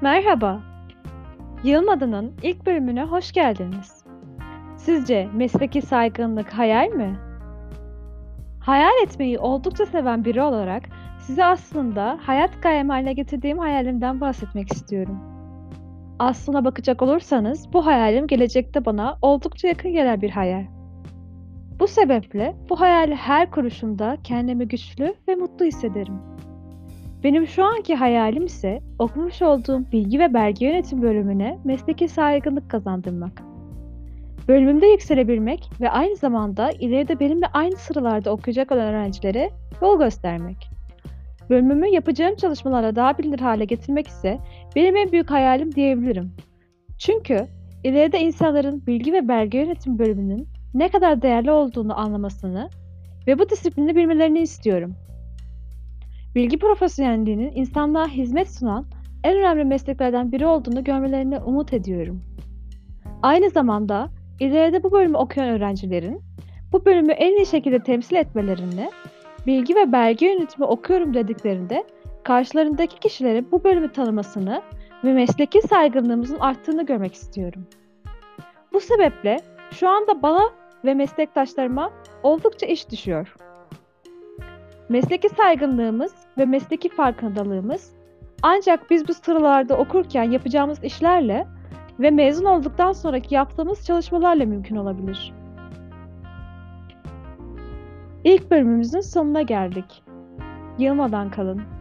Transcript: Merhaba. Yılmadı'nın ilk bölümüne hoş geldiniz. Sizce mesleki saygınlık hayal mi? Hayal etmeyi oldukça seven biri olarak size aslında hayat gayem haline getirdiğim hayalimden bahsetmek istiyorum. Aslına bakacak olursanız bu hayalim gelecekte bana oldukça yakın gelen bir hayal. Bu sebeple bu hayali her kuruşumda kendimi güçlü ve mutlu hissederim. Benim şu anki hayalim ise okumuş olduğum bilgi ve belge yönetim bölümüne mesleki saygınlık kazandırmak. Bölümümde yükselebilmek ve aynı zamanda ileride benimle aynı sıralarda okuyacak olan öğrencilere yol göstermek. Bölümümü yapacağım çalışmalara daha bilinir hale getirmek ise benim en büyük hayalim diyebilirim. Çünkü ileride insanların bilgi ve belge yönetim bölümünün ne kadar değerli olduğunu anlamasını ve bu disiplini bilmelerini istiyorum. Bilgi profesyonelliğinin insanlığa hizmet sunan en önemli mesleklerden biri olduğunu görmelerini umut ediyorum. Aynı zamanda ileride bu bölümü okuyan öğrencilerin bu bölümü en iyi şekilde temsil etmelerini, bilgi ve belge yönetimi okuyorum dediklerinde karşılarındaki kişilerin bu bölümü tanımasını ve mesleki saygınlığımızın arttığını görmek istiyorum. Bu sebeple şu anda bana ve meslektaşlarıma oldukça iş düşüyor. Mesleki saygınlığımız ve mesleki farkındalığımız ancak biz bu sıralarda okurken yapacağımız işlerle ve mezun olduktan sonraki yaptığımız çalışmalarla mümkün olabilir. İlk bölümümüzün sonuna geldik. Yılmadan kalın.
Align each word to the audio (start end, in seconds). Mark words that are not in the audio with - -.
Merhaba. 0.00 0.60
Yılmadı'nın 1.64 2.32
ilk 2.42 2.66
bölümüne 2.66 3.04
hoş 3.04 3.32
geldiniz. 3.32 4.04
Sizce 4.76 5.28
mesleki 5.34 5.82
saygınlık 5.82 6.52
hayal 6.52 6.88
mi? 6.88 7.16
Hayal 8.60 9.02
etmeyi 9.02 9.38
oldukça 9.38 9.86
seven 9.86 10.24
biri 10.24 10.42
olarak 10.42 10.82
size 11.18 11.44
aslında 11.44 12.18
hayat 12.22 12.62
gayem 12.62 12.88
haline 12.88 13.12
getirdiğim 13.12 13.58
hayalimden 13.58 14.20
bahsetmek 14.20 14.72
istiyorum. 14.72 15.18
Aslına 16.18 16.64
bakacak 16.64 17.02
olursanız 17.02 17.72
bu 17.72 17.86
hayalim 17.86 18.26
gelecekte 18.26 18.84
bana 18.84 19.18
oldukça 19.22 19.68
yakın 19.68 19.92
gelen 19.92 20.20
bir 20.20 20.30
hayal. 20.30 20.64
Bu 21.80 21.86
sebeple 21.86 22.56
bu 22.70 22.80
hayali 22.80 23.14
her 23.14 23.50
kuruşumda 23.50 24.16
kendimi 24.24 24.68
güçlü 24.68 25.14
ve 25.28 25.34
mutlu 25.34 25.64
hissederim. 25.64 26.18
Benim 27.26 27.46
şu 27.46 27.64
anki 27.64 27.94
hayalim 27.94 28.46
ise 28.46 28.80
okumuş 28.98 29.42
olduğum 29.42 29.92
bilgi 29.92 30.18
ve 30.18 30.34
belge 30.34 30.66
yönetim 30.66 31.02
bölümüne 31.02 31.58
mesleki 31.64 32.08
saygınlık 32.08 32.70
kazandırmak. 32.70 33.42
Bölümümde 34.48 34.86
yükselebilmek 34.86 35.70
ve 35.80 35.90
aynı 35.90 36.16
zamanda 36.16 36.70
ileride 36.70 37.20
benimle 37.20 37.46
aynı 37.46 37.76
sıralarda 37.76 38.30
okuyacak 38.32 38.72
olan 38.72 38.86
öğrencilere 38.86 39.50
yol 39.82 39.98
göstermek. 39.98 40.70
Bölümümü 41.50 41.88
yapacağım 41.88 42.36
çalışmalara 42.36 42.96
daha 42.96 43.18
bilinir 43.18 43.40
hale 43.40 43.64
getirmek 43.64 44.06
ise 44.06 44.38
benim 44.76 44.96
en 44.96 45.12
büyük 45.12 45.30
hayalim 45.30 45.74
diyebilirim. 45.74 46.32
Çünkü 46.98 47.46
ileride 47.84 48.20
insanların 48.20 48.86
bilgi 48.86 49.12
ve 49.12 49.28
belge 49.28 49.58
yönetim 49.58 49.98
bölümünün 49.98 50.48
ne 50.74 50.88
kadar 50.88 51.22
değerli 51.22 51.50
olduğunu 51.50 51.98
anlamasını 51.98 52.70
ve 53.26 53.38
bu 53.38 53.50
disiplini 53.50 53.96
bilmelerini 53.96 54.38
istiyorum. 54.38 54.94
Bilgi 56.36 56.58
profesyonelliğinin 56.58 57.52
insanlığa 57.54 58.08
hizmet 58.08 58.50
sunan 58.50 58.86
en 59.24 59.36
önemli 59.36 59.64
mesleklerden 59.64 60.32
biri 60.32 60.46
olduğunu 60.46 60.84
görmelerini 60.84 61.38
umut 61.38 61.72
ediyorum. 61.72 62.22
Aynı 63.22 63.50
zamanda 63.50 64.08
ileride 64.40 64.82
bu 64.82 64.92
bölümü 64.92 65.16
okuyan 65.16 65.48
öğrencilerin 65.48 66.20
bu 66.72 66.84
bölümü 66.84 67.12
en 67.12 67.36
iyi 67.36 67.46
şekilde 67.46 67.78
temsil 67.78 68.16
etmelerini, 68.16 68.90
bilgi 69.46 69.74
ve 69.74 69.92
belge 69.92 70.26
yönetimi 70.26 70.66
okuyorum 70.66 71.14
dediklerinde 71.14 71.84
karşılarındaki 72.24 73.00
kişilerin 73.00 73.48
bu 73.52 73.64
bölümü 73.64 73.92
tanımasını 73.92 74.62
ve 75.04 75.12
mesleki 75.12 75.62
saygınlığımızın 75.62 76.38
arttığını 76.38 76.86
görmek 76.86 77.14
istiyorum. 77.14 77.66
Bu 78.72 78.80
sebeple 78.80 79.36
şu 79.70 79.88
anda 79.88 80.22
bana 80.22 80.50
ve 80.84 80.94
meslektaşlarıma 80.94 81.90
oldukça 82.22 82.66
iş 82.66 82.90
düşüyor. 82.90 83.45
Mesleki 84.88 85.28
saygınlığımız 85.28 86.14
ve 86.38 86.44
mesleki 86.44 86.88
farkındalığımız 86.88 87.92
ancak 88.42 88.90
biz 88.90 89.08
bu 89.08 89.14
sıralarda 89.14 89.76
okurken 89.76 90.30
yapacağımız 90.30 90.84
işlerle 90.84 91.46
ve 92.00 92.10
mezun 92.10 92.44
olduktan 92.44 92.92
sonraki 92.92 93.34
yaptığımız 93.34 93.86
çalışmalarla 93.86 94.44
mümkün 94.44 94.76
olabilir. 94.76 95.32
İlk 98.24 98.50
bölümümüzün 98.50 99.00
sonuna 99.00 99.42
geldik. 99.42 100.02
Yılmadan 100.78 101.30
kalın. 101.30 101.75